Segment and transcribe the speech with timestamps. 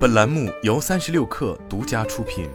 [0.00, 2.48] 本栏目由三十六氪独家出品。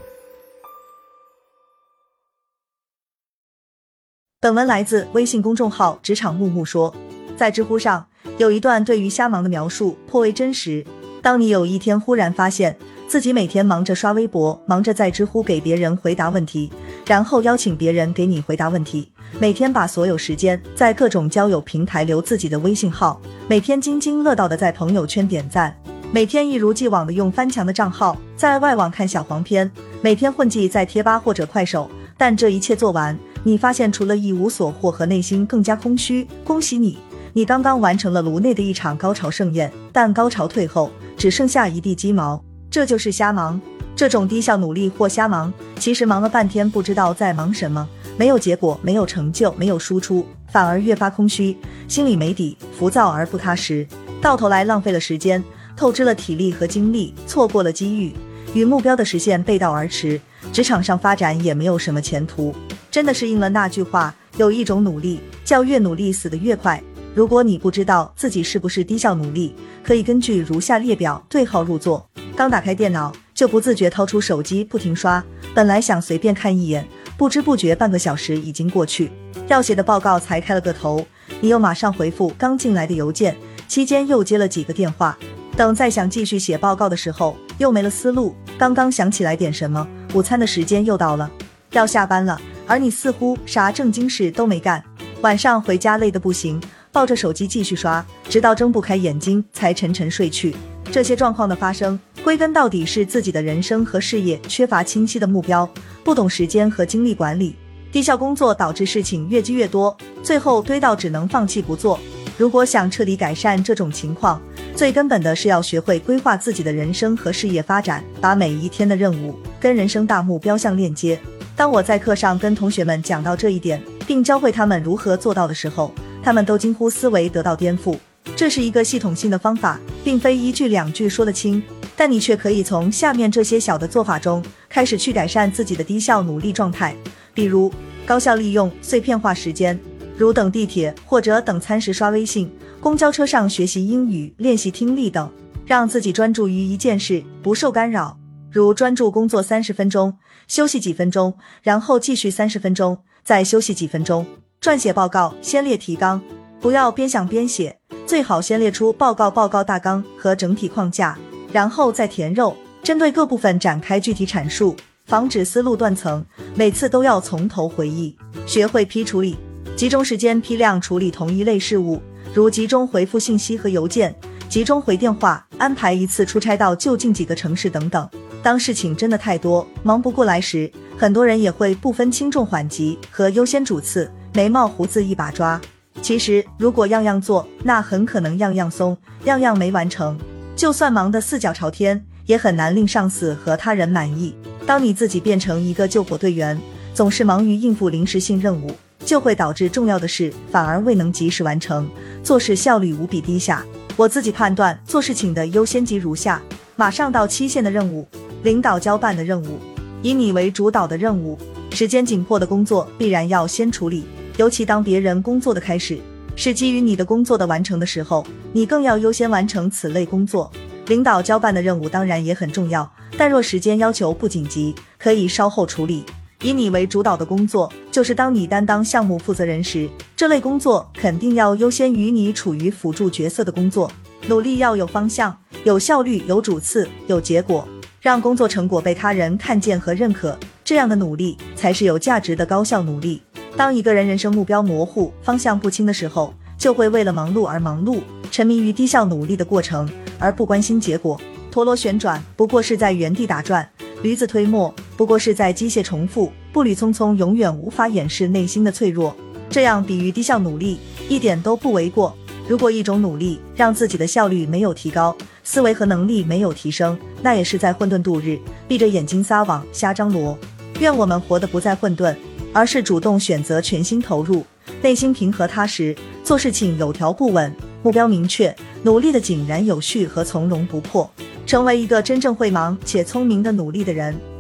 [4.42, 6.92] 本文来自微信公众号“职场木木说”。
[7.38, 8.08] 在知乎上
[8.40, 10.84] 有一段对于瞎忙的描述颇为真实。
[11.22, 12.76] 当你有一天忽然发现
[13.08, 16.72] 自己每天忙着刷微博，忙着在知乎给别人回答问题，
[17.06, 25.80] 然后邀请别人给你回答问题，每天把所有时间在各种交友平台留自己的微信号，每天津津乐道的在朋友圈点赞，
[26.12, 29.70] 每天一如既往的用翻墙的账号在外网看小黄片，
[30.02, 33.18] 每天混迹在贴吧或者快手，但这一切做完。
[33.44, 36.98] 你发现除了一无所获和内心更加空虚，恭喜你，
[37.34, 43.60] 你刚刚完成了颅内的一场高潮盛宴，但高潮退后，只剩下一地鸡毛，这就是瞎忙。
[43.96, 47.88] 这种低效努力或瞎忙，其实忙了半天不知道在忙什么，
[48.18, 53.86] 没有结果，没有成就，没有输出，反而越发空虚，心里没底，浮躁而不踏实，
[54.22, 55.44] 到头来浪费了时间，
[55.76, 58.14] 透支了体力和精力，错过了机遇，
[58.54, 60.20] 与目标的实现背道而驰，
[60.54, 62.56] 职场上发展也没有什么前途。
[62.90, 66.82] 真的是应了那句话，有一种努力叫越努力死得越快。
[67.14, 69.54] 如果你不知道自己是不是低效努力，
[69.84, 72.08] 可以根据如下列表对号入座。
[72.36, 76.86] 刚打开电脑就不自觉掏出手机不停刷，本来想随便看一眼，
[77.18, 79.12] 不知不觉半个小时已经过去。
[79.48, 81.06] 要写的报告才开了个头，
[81.40, 83.38] 你又马上回复刚进来的邮件，
[83.68, 85.18] 期间又接了几个电话。
[85.58, 88.36] 等再想继续写报告的时候，又没了思路。
[88.58, 91.32] 刚刚想起来点什么，午餐的时间又到了，
[91.72, 92.40] 要下班了。
[92.68, 94.84] 而你似乎啥正经事都没干，
[95.22, 100.54] 晚上回家累得不行，抱着手机继续刷，直到睁不开眼睛才沉沉睡去。
[100.92, 105.70] 这些状况的发生，归根到底是自己的人生和事业缺乏清晰的目标，
[106.04, 107.56] 不懂时间和精力管理，
[107.94, 111.98] 低效工作导致事情越积越多，最后堆到只能放弃不做。
[112.38, 114.42] 如果想彻底改善这种情况，
[114.76, 121.18] 最根本的是要学会规划自己的人生和事业发展，把每一天的任务跟人生大目标相链接。
[121.56, 127.98] 当我在课上跟同学们讲到这一点，并教会他们如何做到的时候，他们都惊呼思维得到颠覆。
[128.36, 131.64] 这是一个系统性的方法，并非一句两句说得清。
[131.96, 136.94] 但你却可以从下面这些小的做法中开始去改善自己的低效努力状态，
[137.34, 137.72] 比如
[138.06, 139.80] 高效利用碎片化时间，
[140.18, 142.50] 如等地铁或者等餐时刷微信，
[142.80, 145.30] 公交车上学习英语练习听力等，
[145.66, 148.18] 让自己专注于一件事，不受干扰。
[148.52, 150.18] 如专注工作三十分钟，
[150.48, 154.26] 休息几分钟，然后继续三十分钟，再休息几分钟。
[154.62, 156.22] 撰写报告先列提纲，
[156.62, 157.78] 不要边想边写，
[158.08, 161.18] 最好先列出报告报告大纲和整体框架，
[161.52, 164.76] 然后再填肉，针对各部分展开具体阐述，
[165.06, 166.26] 防止思路断层。
[166.56, 168.16] 每次都要从头回忆，
[168.48, 169.36] 学会批处理，
[169.76, 172.02] 集中时间批量处理同一类事务，
[172.34, 174.16] 如集中回复信息和邮件，
[174.48, 178.10] 集中回电话，安排一次出差到就近几个城市等等。
[178.42, 185.60] 当事情真的太多，忙不过来时，很多人也会不分轻重缓急和优先主次，眉毛胡子一把抓。
[186.02, 190.18] 其实，如果样样做，那很可能样样松，样样没完成。
[190.56, 194.34] 就算忙得四脚朝天，也很难令上司和他人满意。
[194.66, 196.58] 当你自己变成一个救火队员，
[196.94, 198.72] 总是忙于应付临时性任务，
[199.06, 201.88] 就会导致重要的事反而未能及时完成，
[202.24, 203.64] 做事效率无比低下。
[203.96, 206.42] 我自己判断做事情的优先级如下：
[206.76, 208.06] 马上到期限的任务。
[208.44, 209.58] 领导交办的任务，
[210.04, 211.36] 以你为主导的任务，
[211.72, 214.06] 时间紧迫的工作必然要先处理。
[214.38, 215.98] 尤其当别人工作的开始
[216.36, 218.24] 是基于你的工作的完成的时候，
[218.54, 220.52] 你更要优先完成此类工作。
[220.88, 222.88] 领导交办的任务当然也很重要，
[223.18, 226.04] 但若时间要求不紧急，可以稍后处理。
[226.46, 233.92] 以你为主导的工作，就是当你担当项目负责人时，这类工作肯定要优先于你处于辅助角色的工作。
[234.28, 237.68] 努力要有方向、有效率、有主次、有结果。
[238.00, 243.24] 让工作成果被他人看见和认可，这样的努力才是有价值的高效努力。
[243.58, 249.90] 当一个人人生目标模糊、方向不清的时候，就会为了忙碌而忙碌，沉迷于低效努力的过程，
[250.20, 251.20] 而不关心结果。
[251.50, 253.68] 陀螺旋转不过是在原地打转，
[254.02, 259.16] 驴子推磨不过是在机械重复，步履匆匆永远无法掩饰内心的脆弱。
[259.50, 260.78] 这样比喻低效努力
[261.10, 262.16] 一点都不为过。
[262.48, 268.38] 如果一种努力让自己的效率没有提高，思维和能力没有提升，那也是在混沌度日，
[268.68, 270.38] 闭着眼睛撒网，瞎张罗。
[270.80, 272.16] 愿我们活得不再混沌，
[272.54, 274.46] 而是主动选择全心投入，
[274.82, 277.52] 内心平和踏实，做事情有条不紊，
[277.82, 281.10] 目标明确，努力的井然有序和从容不迫，
[281.46, 284.35] 成为一个真正会忙且聪明的努力的人。